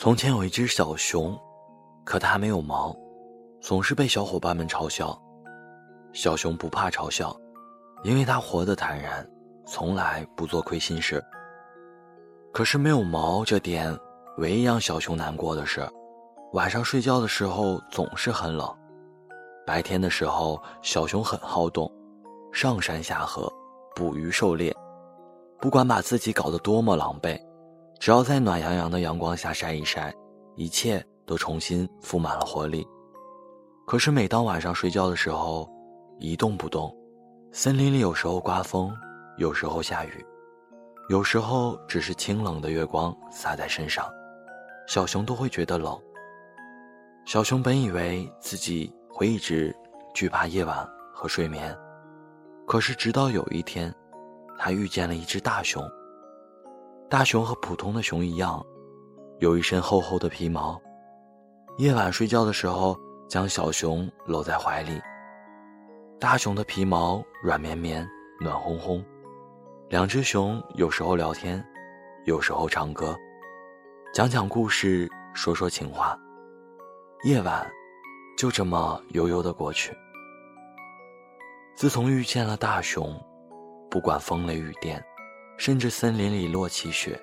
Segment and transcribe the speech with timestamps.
[0.00, 1.38] 从前有一只小熊，
[2.06, 2.96] 可它没有毛，
[3.60, 5.14] 总是被小伙伴们嘲笑。
[6.14, 7.36] 小熊不怕嘲笑，
[8.02, 9.28] 因为它活得坦然，
[9.66, 11.22] 从来不做亏心事。
[12.50, 13.94] 可是没有毛这点，
[14.38, 15.86] 唯一让小熊难过的是，
[16.54, 18.74] 晚上睡觉的时候总是很冷。
[19.66, 21.92] 白天的时候，小熊很好动，
[22.54, 23.52] 上山下河，
[23.94, 24.74] 捕鱼狩猎，
[25.58, 27.38] 不管把自己搞得多么狼狈。
[28.00, 30.10] 只要在暖洋洋的阳光下晒一晒，
[30.56, 32.82] 一切都重新富满了活力。
[33.86, 35.70] 可是每当晚上睡觉的时候，
[36.18, 36.96] 一动不动，
[37.52, 38.90] 森林里有时候刮风，
[39.36, 40.24] 有时候下雨，
[41.10, 44.10] 有时候只是清冷的月光洒在身上，
[44.86, 45.94] 小熊都会觉得冷。
[47.26, 49.76] 小熊本以为自己会一直
[50.14, 51.76] 惧怕夜晚和睡眠，
[52.66, 53.94] 可是直到有一天，
[54.58, 55.86] 他遇见了一只大熊。
[57.10, 58.64] 大熊和普通的熊一样，
[59.40, 60.80] 有一身厚厚的皮毛。
[61.76, 62.96] 夜晚睡觉的时候，
[63.28, 65.02] 将小熊搂在怀里。
[66.20, 68.08] 大熊的皮毛软绵绵、
[68.38, 69.04] 暖烘烘。
[69.88, 71.60] 两只熊有时候聊天，
[72.26, 73.18] 有时候唱歌，
[74.14, 76.16] 讲讲故事，说说情话。
[77.24, 77.68] 夜晚
[78.38, 79.92] 就这么悠悠的过去。
[81.74, 83.20] 自从遇见了大熊，
[83.90, 85.04] 不管风雷雨电。
[85.60, 87.20] 甚至森林里落起雪，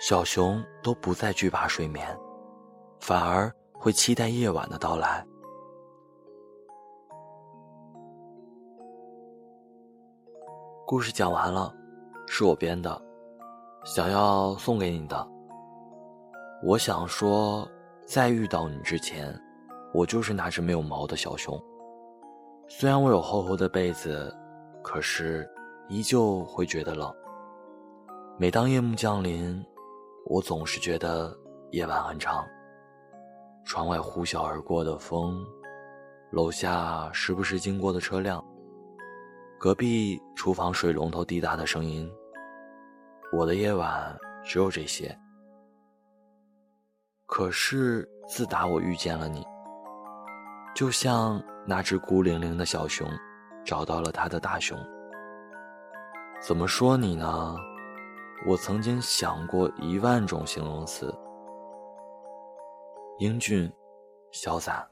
[0.00, 2.04] 小熊都不再惧怕睡眠，
[2.98, 5.24] 反而会期待夜晚的到来。
[10.84, 11.72] 故事讲完了，
[12.26, 13.00] 是我编的，
[13.84, 15.28] 想要送给你的。
[16.64, 17.64] 我想说，
[18.04, 19.32] 在遇到你之前，
[19.94, 21.56] 我就是那只没有毛的小熊。
[22.66, 24.36] 虽然我有厚厚的被子，
[24.82, 25.48] 可是
[25.86, 27.14] 依旧会觉得冷。
[28.38, 29.64] 每当夜幕降临，
[30.26, 31.34] 我总是觉得
[31.70, 32.46] 夜晚很长。
[33.64, 35.42] 窗外呼啸而过的风，
[36.32, 38.44] 楼下时不时经过的车辆，
[39.58, 42.06] 隔壁厨房水龙头滴答的声音。
[43.32, 44.14] 我的夜晚
[44.44, 45.18] 只有这些。
[47.24, 49.42] 可是自打我遇见了你，
[50.74, 53.08] 就像那只孤零零的小熊，
[53.64, 54.78] 找到了它的大熊。
[56.38, 57.56] 怎么说你呢？
[58.46, 61.12] 我曾经想过一万种形容词：
[63.18, 63.68] 英俊、
[64.32, 64.88] 潇洒、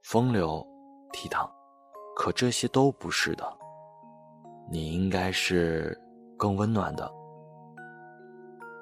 [0.00, 0.66] 风流、
[1.12, 1.46] 倜傥，
[2.16, 3.44] 可这些都不是的。
[4.70, 5.94] 你应该是
[6.38, 7.12] 更温暖的，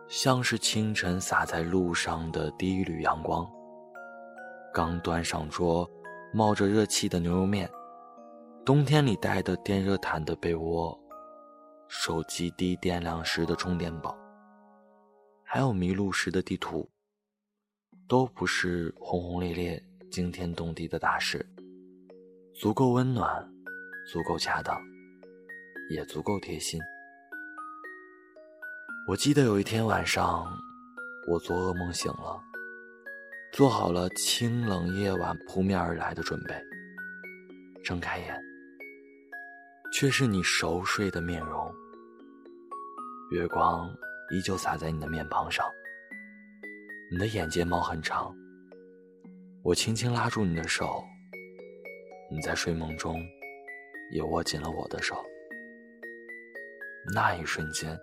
[0.06, 3.44] 像是清晨洒在路上的第一缕阳光。
[4.72, 5.88] 刚端上桌，
[6.32, 7.68] 冒着热气的牛肉面，
[8.64, 10.96] 冬天里带的电热毯的被窝。
[11.88, 14.16] 手机低电量时的充电宝，
[15.44, 16.88] 还有迷路时的地图，
[18.08, 21.44] 都不是轰轰烈烈、惊天动地的大事，
[22.54, 23.48] 足够温暖，
[24.12, 24.76] 足够恰当，
[25.88, 26.80] 也足够贴心。
[29.08, 30.44] 我记得有一天晚上，
[31.28, 32.42] 我做噩梦醒了，
[33.53, 36.54] 做好了清冷夜晚扑面而来的准备，
[37.84, 38.42] 睁开眼。
[39.98, 41.74] 却是你熟睡的面容，
[43.30, 43.88] 月光
[44.30, 45.64] 依旧洒在你的面庞上。
[47.10, 48.30] 你的眼睫毛很长，
[49.62, 51.02] 我轻轻拉住你的手，
[52.30, 53.18] 你在睡梦中
[54.12, 55.16] 也握紧了我的手。
[57.14, 57.98] 那一瞬间，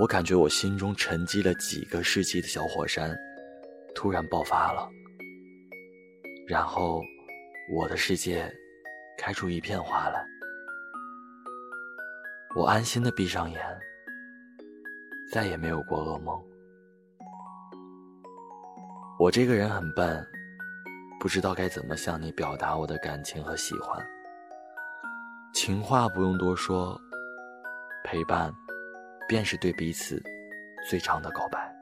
[0.00, 3.16] 我感觉我心中沉积了几个世纪的小火山
[3.94, 4.90] 突然爆发了，
[6.48, 7.00] 然后
[7.72, 8.52] 我的世界
[9.16, 10.26] 开出一片花来。
[12.56, 13.60] 我安心的闭上眼，
[15.30, 16.36] 再也没有过噩梦。
[19.20, 20.26] 我这个人很笨，
[21.20, 24.04] 不知道该怎么向你表达我的感情和喜欢。
[25.54, 27.00] 情话不用多说，
[28.02, 28.52] 陪伴
[29.28, 30.20] 便是对彼此
[30.88, 31.72] 最长的告白。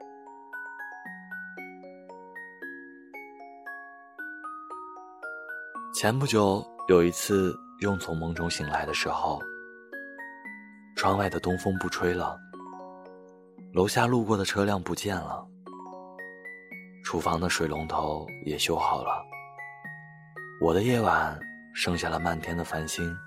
[5.95, 9.41] 前不久有一次，用从梦中醒来的时候。
[10.99, 12.37] 窗外的东风不吹了，
[13.71, 15.47] 楼下路过的车辆不见了，
[17.05, 19.25] 厨房的水龙头也修好了。
[20.59, 21.39] 我的夜晚
[21.73, 23.17] 剩下了漫天的繁星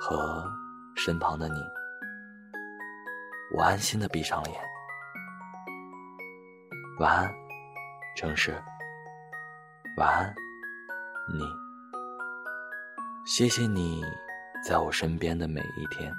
[0.00, 0.44] 和
[0.96, 1.62] 身旁的你。
[3.56, 4.60] 我安心的闭上了眼，
[6.98, 7.32] 晚安，
[8.16, 8.60] 城市。
[9.96, 10.34] 晚安，
[11.32, 11.44] 你。
[13.24, 14.02] 谢谢你
[14.66, 16.12] 在我身边的每一天。